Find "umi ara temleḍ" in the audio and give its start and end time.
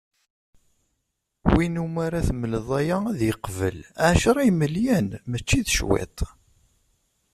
1.83-2.67